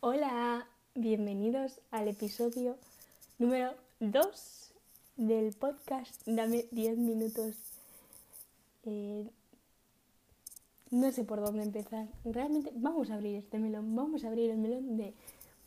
[0.00, 2.76] Hola, bienvenidos al episodio
[3.40, 4.70] número 2
[5.16, 7.56] del podcast Dame 10 minutos.
[8.84, 9.28] Eh,
[10.92, 12.06] no sé por dónde empezar.
[12.24, 15.14] Realmente vamos a abrir este melón, vamos a abrir el melón de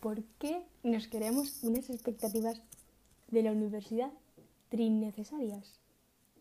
[0.00, 2.60] por qué nos creamos unas expectativas
[3.30, 4.12] de la universidad
[4.70, 5.80] necesarias.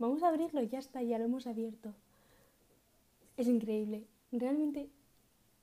[0.00, 1.94] Vamos a abrirlo, ya está, ya lo hemos abierto.
[3.36, 4.08] Es increíble.
[4.32, 4.90] Realmente,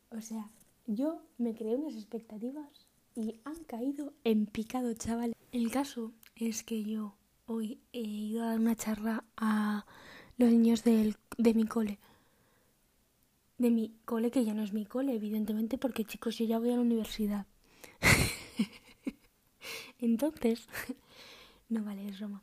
[0.10, 0.50] o sea,
[0.86, 5.36] yo me creé unas expectativas y han caído en picado, chaval.
[5.52, 9.86] El caso es que yo hoy he ido a dar una charla a
[10.38, 12.00] los niños del, de mi cole.
[13.58, 16.72] De mi cole, que ya no es mi cole, evidentemente, porque chicos, yo ya voy
[16.72, 17.46] a la universidad.
[20.00, 20.68] Entonces,
[21.70, 22.42] no vale, es Roma.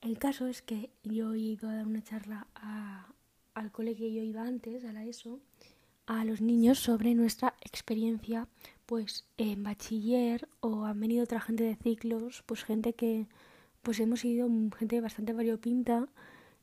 [0.00, 2.46] El caso es que yo he ido a dar una charla
[3.54, 5.40] al cole que yo iba antes, a la ESO,
[6.06, 8.48] a los niños sobre nuestra experiencia
[8.86, 13.26] pues en bachiller o han venido otra gente de ciclos, pues gente que
[13.80, 16.08] pues hemos ido gente bastante variopinta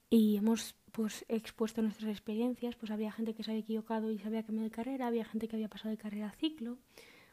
[0.10, 4.28] y hemos pues expuesto nuestras experiencias, pues había gente que se había equivocado y se
[4.28, 6.78] había cambiado de carrera, había gente que había pasado de carrera a ciclo,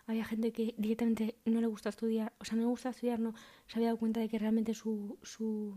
[0.06, 3.34] había gente que directamente no le gusta estudiar, o sea, no le gusta estudiar, no,
[3.66, 5.76] se había dado cuenta de que realmente su, su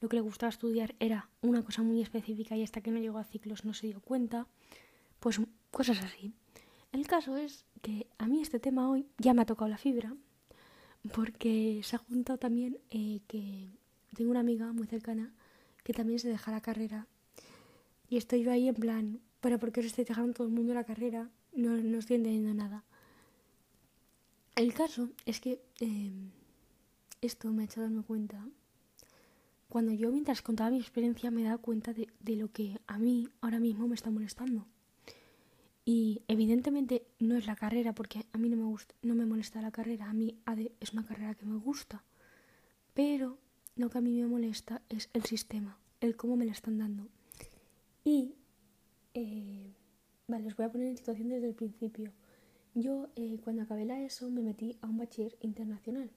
[0.00, 3.18] lo que le gustaba estudiar era una cosa muy específica y hasta que no llegó
[3.18, 4.46] a ciclos no se dio cuenta,
[5.20, 6.32] pues cosas así.
[6.92, 10.14] El caso es que a mí este tema hoy ya me ha tocado la fibra,
[11.14, 13.68] porque se ha juntado también eh, que
[14.14, 15.32] tengo una amiga muy cercana
[15.84, 17.06] que también se deja la carrera
[18.08, 20.74] y estoy yo ahí en plan, pero ¿por qué os estoy dejando todo el mundo
[20.74, 21.30] la carrera?
[21.52, 22.84] No, no estoy entendiendo nada.
[24.56, 26.12] El caso es que eh,
[27.20, 28.44] esto me ha hecho darme cuenta
[29.68, 33.60] cuando yo mientras contaba mi experiencia me daba cuenta de, lo que a mí ahora
[33.60, 34.66] mismo me está molestando.
[35.90, 39.62] Y evidentemente no es la carrera, porque a mí no me, gusta, no me molesta
[39.62, 40.38] la carrera, a mí
[40.80, 42.04] es una carrera que me gusta.
[42.92, 43.38] Pero
[43.74, 47.08] lo que a mí me molesta es el sistema, el cómo me la están dando.
[48.04, 48.34] Y,
[49.14, 49.72] eh,
[50.26, 52.12] vale, os voy a poner en situación desde el principio.
[52.74, 56.10] Yo eh, cuando acabé la ESO me metí a un bachiller internacional.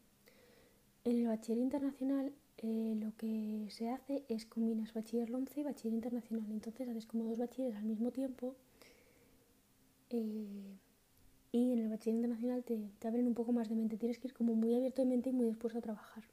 [1.05, 5.93] En el bachiller internacional eh, lo que se hace es combinas bachiller 11 y bachiller
[5.93, 6.51] internacional.
[6.51, 8.57] Entonces haces como dos bachilleres al mismo tiempo
[10.13, 10.77] eh,
[11.51, 13.97] y en el bachiller internacional te, te, abren un poco más de mente.
[13.97, 16.23] Tienes que ir como muy abierto de mente y muy dispuesto a trabajar.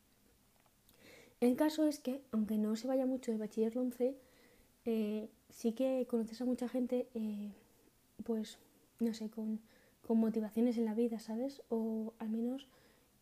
[1.40, 4.16] El caso es que, aunque no se vaya mucho de bachiller 11,
[4.84, 7.06] eh, sí que conoces a mucha gente,
[8.24, 8.58] pues,
[9.00, 9.60] no sé, con,
[10.06, 11.62] con motivaciones en la vida, ¿sabes?
[11.68, 12.66] O al menos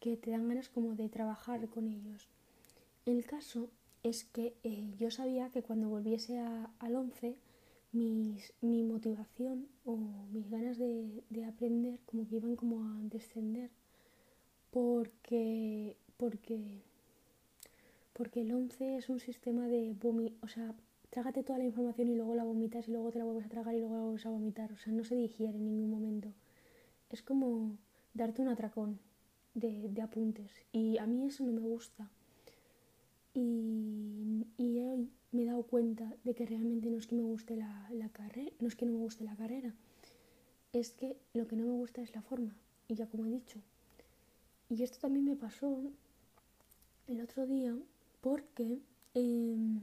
[0.00, 2.28] que te dan ganas como de trabajar con ellos.
[3.06, 3.68] El caso
[4.02, 7.36] es que eh, yo sabía que cuando volviese al 11,
[8.60, 9.96] mi motivación o
[10.32, 13.70] mis ganas de, aprender como que iban como a descender
[14.70, 16.82] porque, porque,
[18.12, 20.74] porque el 11 es un sistema de vomitar, o sea,
[21.10, 23.74] trágate toda la información y luego la vomitas y luego te la vuelves a tragar
[23.74, 26.28] y luego la vuelves a vomitar, o sea, no se digiere en ningún momento.
[27.10, 27.78] Es como
[28.12, 28.98] darte un atracón
[29.54, 32.10] de, de apuntes y a mí eso no me gusta.
[33.32, 37.56] Y, y, hoy me he dado cuenta de que realmente no es que me guste
[37.56, 39.74] la, la carrera, no es que no me guste la carrera,
[40.72, 42.56] es que lo que no me gusta es la forma,
[42.88, 43.60] y ya como he dicho.
[44.68, 45.90] Y esto también me pasó
[47.06, 47.76] el otro día
[48.20, 48.80] porque
[49.14, 49.80] em,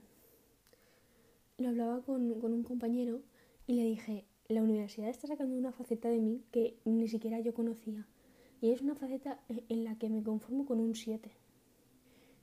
[1.57, 3.21] lo hablaba con, con un compañero
[3.65, 7.53] y le dije, la universidad está sacando una faceta de mí que ni siquiera yo
[7.53, 8.05] conocía.
[8.61, 11.31] Y es una faceta en la que me conformo con un 7.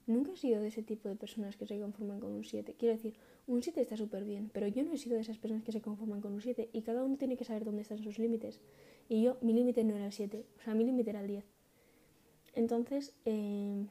[0.07, 2.75] Nunca he sido de ese tipo de personas que se conforman con un 7.
[2.77, 3.15] Quiero decir,
[3.47, 5.81] un 7 está súper bien, pero yo no he sido de esas personas que se
[5.81, 8.59] conforman con un 7 y cada uno tiene que saber dónde están sus límites.
[9.09, 11.45] Y yo, mi límite no era el 7, o sea, mi límite era el 10.
[12.55, 13.85] Entonces, eh,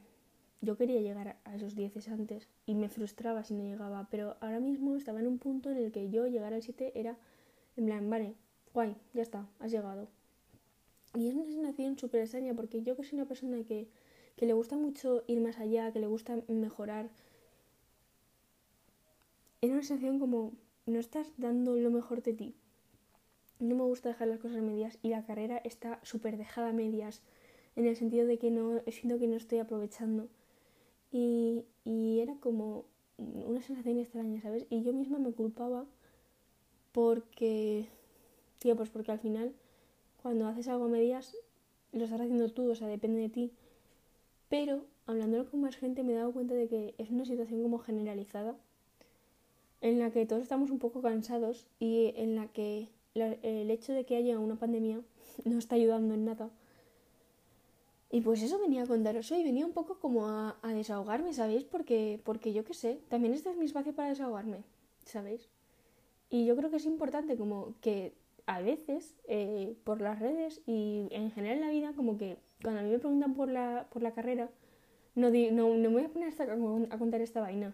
[0.61, 4.59] yo quería llegar a esos 10 antes y me frustraba si no llegaba, pero ahora
[4.59, 7.17] mismo estaba en un punto en el que yo llegar al 7 era
[7.77, 8.35] en plan, vale,
[8.73, 10.09] guay, ya está, has llegado.
[11.15, 13.87] Y es una sensación súper extraña porque yo que soy una persona que
[14.35, 17.09] que le gusta mucho ir más allá, que le gusta mejorar.
[19.61, 20.53] Era una sensación como
[20.85, 22.55] no estás dando lo mejor de ti.
[23.59, 26.73] No me gusta dejar las cosas a medias y la carrera está súper dejada a
[26.73, 27.21] medias
[27.75, 30.27] en el sentido de que no siento que no estoy aprovechando.
[31.11, 32.85] Y, y era como
[33.17, 34.65] una sensación extraña, ¿sabes?
[34.69, 35.85] Y yo misma me culpaba
[36.91, 37.87] porque,
[38.59, 39.53] tío, pues porque al final
[40.21, 41.35] cuando haces algo a medias
[41.93, 43.51] lo estás haciendo tú, o sea, depende de ti.
[44.51, 47.79] Pero hablándolo con más gente me he dado cuenta de que es una situación como
[47.79, 48.53] generalizada,
[49.79, 54.03] en la que todos estamos un poco cansados y en la que el hecho de
[54.03, 54.99] que haya una pandemia
[55.45, 56.49] no está ayudando en nada.
[58.09, 61.63] Y pues eso venía a contaros hoy, venía un poco como a, desahogarme, ¿sabéis?
[61.63, 64.65] Porque, porque yo qué sé, también este es mi espacio para desahogarme,
[65.05, 65.47] ¿sabéis?
[66.29, 68.11] Y yo creo que es importante como que
[68.47, 72.81] a veces eh, por las redes y en general en la vida, como que cuando
[72.81, 74.49] a mí me preguntan por la, por la carrera,
[75.15, 76.33] no, no, no me voy a poner
[76.91, 77.73] a contar esta vaina.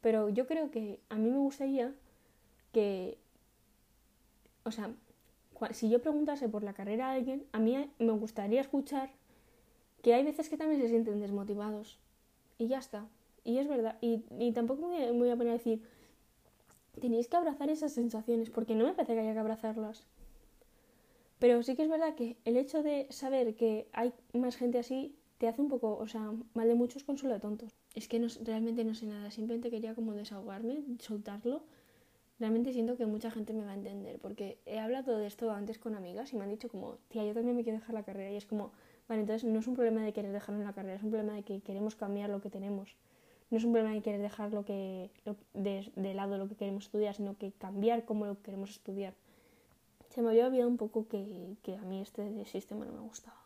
[0.00, 1.92] Pero yo creo que a mí me gustaría
[2.72, 3.18] que,
[4.64, 4.90] o sea,
[5.72, 9.10] si yo preguntase por la carrera a alguien, a mí me gustaría escuchar
[10.02, 11.98] que hay veces que también se sienten desmotivados.
[12.58, 13.06] Y ya está.
[13.44, 13.96] Y es verdad.
[14.00, 15.82] Y, tampoco me voy a poner a decir,
[17.00, 20.04] tenéis que abrazar esas sensaciones, porque no me parece que haya que abrazarlas.
[21.38, 25.14] Pero sí que es verdad que el hecho de saber que hay más gente así
[25.38, 27.74] te hace un poco, o sea, mal de muchos consuelo de tontos.
[27.94, 31.62] Es que no, realmente no sé nada, simplemente quería como desahogarme, soltarlo.
[32.38, 35.78] Realmente siento que mucha gente me va a entender, porque he hablado de esto antes
[35.78, 38.30] con amigas y me han dicho como, tía, yo también me quiero dejar la carrera.
[38.30, 38.72] Y es como,
[39.08, 41.34] vale, entonces no es un problema de querer dejarlo en la carrera, es un problema
[41.34, 42.96] de que queremos cambiar lo que tenemos.
[43.50, 45.10] No es un problema de querer dejar lo que,
[45.54, 49.14] de, de lado lo que queremos estudiar, sino que cambiar cómo lo queremos estudiar.
[50.16, 53.36] Se me había olvidado un poco que, que a mí este sistema no me gustaba.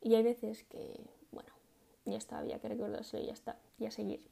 [0.00, 0.98] Y hay veces que,
[1.32, 1.50] bueno,
[2.06, 4.22] ya está, había que recordárselo y ya está, y a seguir.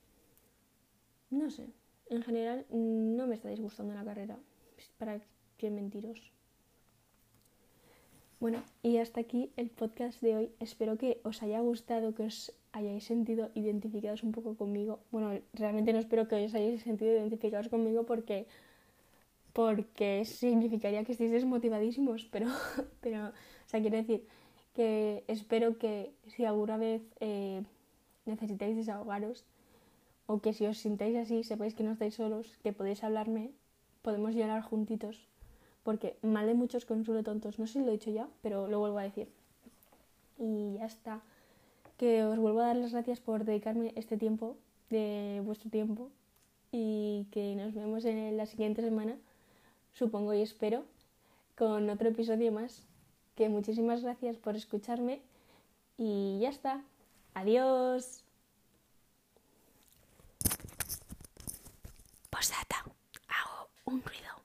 [1.28, 1.68] No sé,
[2.08, 4.38] en general no me está disgustando la carrera,
[4.96, 5.20] para
[5.58, 6.32] que mentiros.
[8.40, 10.52] Bueno, y hasta aquí el podcast de hoy.
[10.60, 15.00] Espero que os haya gustado, que os hayáis sentido identificados un poco conmigo.
[15.10, 18.46] Bueno, realmente no espero que os hayáis sentido identificados conmigo porque
[19.58, 22.46] porque significaría que estéis desmotivadísimos, pero,
[23.02, 24.24] pero, o sea, quiero decir
[24.72, 27.64] que espero que si alguna vez eh,
[28.24, 29.44] necesitáis desahogaros
[30.26, 33.50] o que si os sintáis así, sepáis que no estáis solos, que podéis hablarme,
[34.02, 35.26] podemos llorar juntitos,
[35.82, 38.78] porque mal de muchos consuelo tontos, no sé si lo he dicho ya, pero lo
[38.78, 39.26] vuelvo a decir.
[40.38, 41.20] Y ya está,
[41.96, 44.56] que os vuelvo a dar las gracias por dedicarme este tiempo,
[44.88, 46.12] de vuestro tiempo,
[46.70, 49.18] y que nos vemos en la siguiente semana,
[49.92, 50.84] supongo y espero,
[51.56, 52.86] con otro episodio más.
[53.34, 55.20] Que muchísimas gracias por escucharme
[55.96, 56.82] y ya está.
[57.34, 58.24] Adiós.
[62.30, 62.84] Posdata,
[63.28, 64.37] hago un ruido.